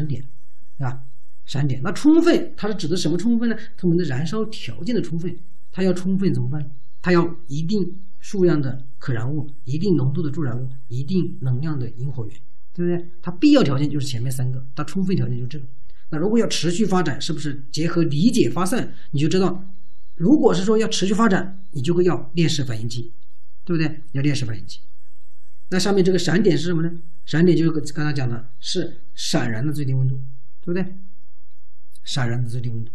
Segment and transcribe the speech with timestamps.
[0.00, 0.22] 闪点，
[0.78, 1.02] 对吧？
[1.44, 3.56] 闪点，那充分它是指的什么充分呢？
[3.76, 5.36] 它们的燃烧条件的充分，
[5.70, 6.70] 它要充分怎么办？
[7.02, 12.34] 它要一定数量的可燃物，一定浓度的助燃物，一定能量的引火源，
[12.72, 13.10] 对不对？
[13.20, 15.64] 它必要条件就是前面三个，它充分条件就是这个。
[16.10, 18.94] 那如果要持续发展，是不是结合理解发散？
[19.10, 19.64] 你就知道，
[20.16, 23.12] 如果是说要持续发展，你就会要链式反应机，
[23.64, 24.02] 对不对？
[24.12, 24.80] 要链式反应机。
[25.70, 26.92] 那下面这个闪点是什么呢？
[27.30, 30.20] 闪点就是刚才讲的，是闪燃的最低温度，
[30.60, 30.96] 对不对？
[32.02, 32.90] 闪燃的最低温度。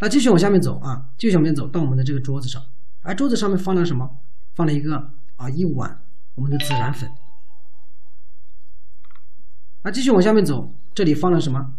[0.00, 2.62] 那继续往下面走啊，继续往下面走到我们的这个桌子上，
[3.00, 4.20] 而桌子上面放了什么？
[4.54, 6.04] 放了一个啊一碗
[6.34, 7.10] 我们的孜然粉。
[9.84, 11.74] 啊，继续往下面走，这里放了什么？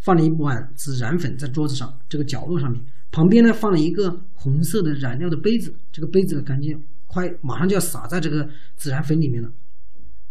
[0.00, 8.48] 放了一碗孜然粉在桌子上这个角落上面，旁边呢放了一个红色的染料的杯子，这个杯子感觉快马上就要洒在这个
[8.78, 9.52] 孜然粉里面了。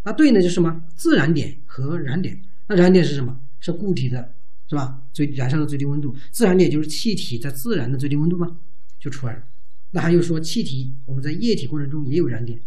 [0.03, 0.83] 那对应的就是什么？
[0.95, 2.41] 自燃点和燃点。
[2.67, 3.39] 那燃点是什么？
[3.59, 4.33] 是固体的。
[4.69, 5.01] 是吧？
[5.13, 8.57] 最燃烧的最低温度，自燃点就是气体在自燃的最低温度嘛，
[8.99, 9.43] 就出来了。
[9.91, 12.59] 那还有说气体我们在液体过程中也有燃点，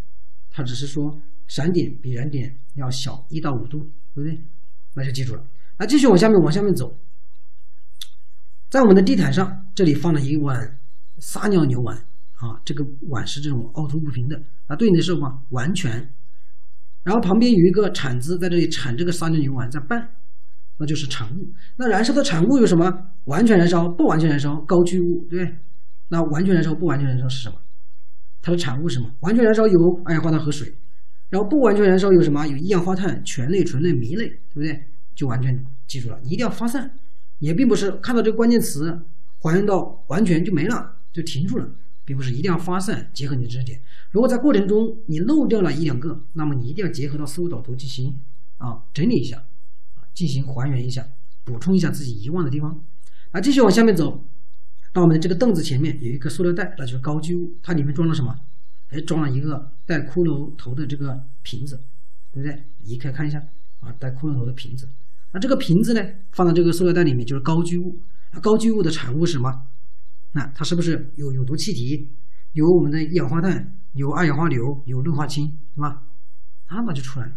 [0.51, 3.81] 它只是说闪点比燃点要小一到五度，
[4.15, 4.41] 对不对？
[4.95, 5.45] 那就记住了。
[5.79, 6.99] 那继续往下面往下面走，
[8.71, 10.79] 在我们的地毯上，这里放了一碗
[11.19, 11.97] 撒尿牛丸
[12.37, 15.43] 啊，这个碗是这种凹凸不平的，啊对应的是什么？
[15.51, 16.15] 完全。
[17.03, 20.09] 然后旁边有一个铲子在这里铲这个撒尿牛丸在拌。
[20.83, 21.47] 那就是产物。
[21.77, 22.91] 那燃烧的产物有什么？
[23.25, 25.59] 完全燃烧、不完全燃烧、高聚物，对不对？
[26.09, 27.57] 那完全燃烧、不完全燃烧是什么？
[28.41, 29.11] 它的产物是什么？
[29.21, 30.73] 完全燃烧有二氧化碳和水，
[31.29, 32.47] 然后不完全燃烧有什么？
[32.47, 34.87] 有一氧化碳、醛类、醇类、醚类，对不对？
[35.15, 36.91] 就完全记住了，你一定要发散。
[37.41, 39.03] 也并不是看到这个关键词
[39.41, 41.69] 还原到完全就没了，就停住了，
[42.05, 43.83] 并不是一定要发散，结合你的知识点。
[44.13, 48.19] 如果在过程中你漏掉了一两个，那么你一定要结合到思维导图进行
[48.59, 49.45] 啊整理一下。
[50.13, 51.07] 进行还原一下，
[51.45, 52.85] 补充一下自己遗忘的地方。
[53.31, 54.23] 啊，继续往下面走，
[54.93, 57.55] 到我们的这个凳子前面有一个塑料袋，那就是高聚物。
[57.63, 58.39] 它里面装了什么？
[58.91, 61.81] 哎，装了一个带骷髅头的这个瓶子，
[62.33, 62.65] 对不对？
[62.83, 63.43] 移开看一下
[63.79, 64.89] 啊，带骷髅头的瓶子。
[65.33, 66.03] 那这个瓶子呢，
[66.33, 68.01] 放到这个塑料袋里面就是高聚物。
[68.43, 69.51] 高聚物的产物是什么？
[70.33, 72.09] 那它是不是有有毒气体？
[72.53, 76.03] 有我们的一氧化碳，有二氧化硫，有氯化氢，是吧？
[76.69, 77.33] 那么就出来了。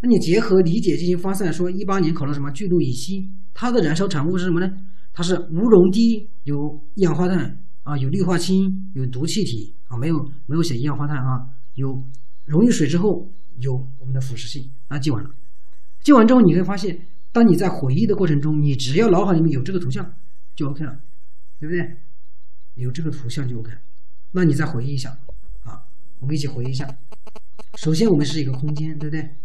[0.00, 4.70] 那你结合理解进行发散，说一八年考了什么聚氯乙烯，它的燃烧产物是什么呢？
[5.12, 10.16] 它是无溶滴，有一氧化碳啊，有氯化氢，有毒气体啊，没有
[10.46, 11.88] 没有写一氧化碳啊，有
[12.44, 13.28] 溶于水之后
[13.58, 15.30] 有我们的腐蚀性那，记完了，
[16.00, 17.06] 记完之后你会发现，
[17.38, 20.12] 当你在回忆的过程中，你只要脑海里面有这个图像
[20.56, 21.00] 就 OK 了，
[21.60, 21.96] 对不对？
[22.74, 23.70] 有这个图像就 OK，
[24.32, 25.16] 那你再回忆一下
[25.62, 25.84] 啊，
[26.18, 26.98] 我们一起回忆一下。
[27.76, 29.36] 首先我们是一个空间，对不对？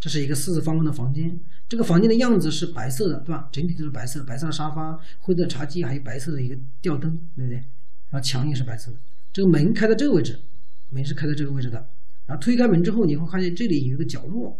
[0.00, 1.38] 这是一个四四方方的房间，
[1.68, 3.50] 这个房间的样子是白色的，对吧？
[3.52, 7.56] 整体都是白色，白色的沙发、灰色的茶几，还有白色的一个吊灯，对不对？
[8.08, 8.96] 然后墙也是白色的。
[9.34, 10.40] 这个门开在这个位置，
[10.88, 11.90] 门是开在这个位置的。
[12.24, 14.58] 然后推开门之后，你会发现这里有一个角落，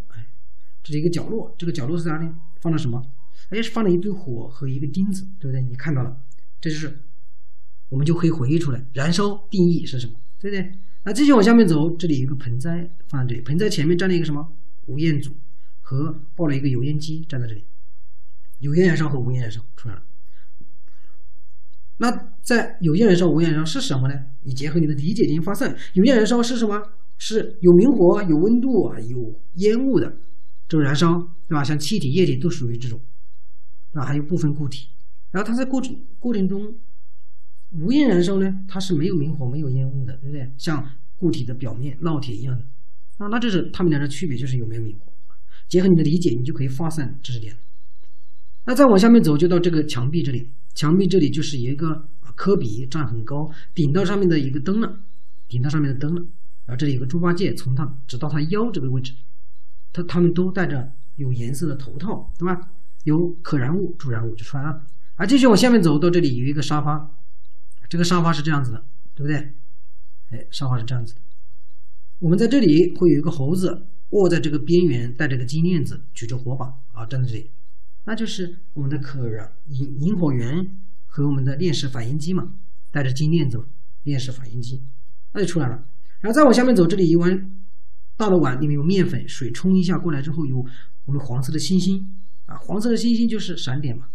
[0.87, 1.53] 这是一个角落。
[1.59, 2.29] 这个角落是哪里？
[2.61, 3.03] 放了什么？
[3.51, 5.61] 哎，是放了一堆火和一个钉子，对不对？
[5.61, 6.17] 你看到了，
[6.61, 7.01] 这就是
[7.89, 10.79] 我们就可以回忆出来，燃烧定义是什么，对不对？
[11.03, 14.53] 那继续往下面走，这里有一个盆栽放在这里，盆栽前面站了一个什么？
[14.87, 15.33] 无烟组
[15.81, 17.65] 和抱了一个油烟机站在这里，
[18.61, 20.03] 有烟燃烧和无烟燃烧出来了。
[21.97, 24.15] 那在有烟燃烧、无烟燃烧是什么呢？
[24.43, 25.77] 你结合你的理解进行发散。
[25.95, 26.81] 有烟燃烧是什么？
[27.19, 30.19] 是有明火、有温度啊、有烟雾的
[30.69, 31.19] 这种燃烧，
[31.49, 31.63] 对吧？
[31.63, 33.01] 像气体、液体都属于这种，
[33.93, 34.89] 啊，还有部分固体。
[35.31, 36.75] 然后它在过程过程中，
[37.73, 40.53] 无烟燃烧呢，它是没有明火、没有烟雾的，对不对？
[40.57, 42.65] 像固体的表面烙铁一样的。
[43.19, 45.13] 啊，那这是它们俩的区别，就是有没有明火。
[45.69, 47.57] 结合你的理解，你就可以发散知识点。
[48.67, 50.51] 那再往下面走，就到这个墙壁这里。
[50.75, 55.01] 墙壁这里就是一个科比站很高，顶到上面的一个灯了，
[55.49, 56.21] 顶到上面的灯了。
[56.67, 59.13] 然后这里有个猪八戒，从他直到他腰这个位置，
[59.97, 62.61] 它它们都戴着有颜色的头套，对吧？
[63.05, 64.85] 有可燃物、助燃物就出来了。
[65.15, 67.17] 啊，继续往下面走到这里有一个沙发，
[67.89, 68.85] 这个沙发是这样子的，
[69.15, 69.55] 对不对？
[70.31, 71.21] 哎，沙发是这样子的。
[72.19, 77.51] 我们在这里会有一个猴子卧在这个边缘，带着个金链子，举着火把啊，站在这里，
[78.05, 80.77] 那就是我们的可燃引引火源
[81.07, 82.53] 和我们的链式反应机嘛，
[82.91, 83.65] 带着金链子，
[84.03, 84.83] 链式反应机，
[85.33, 85.83] 那就出来了。
[86.21, 87.56] 然后再往下面走，这里一弯
[88.17, 90.65] 大的碗里面有面粉，水冲一下过来之后，有
[91.05, 92.05] 我们黄色的星星
[92.47, 94.07] 啊，黄色的星星就是闪点嘛。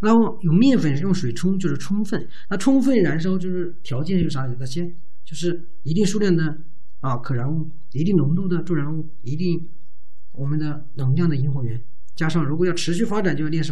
[0.00, 4.46] 然后有面粉用水冲就是充分，那充分燃烧就是条件有啥？
[4.46, 4.84] 有哪些？
[5.24, 6.58] 就是一定数量的。
[7.00, 9.66] 啊，可燃物，一定浓度的助燃物，一定
[10.32, 11.82] 我们的能量的引火源，
[12.14, 13.68] 加上如果要持续发展，就要链式。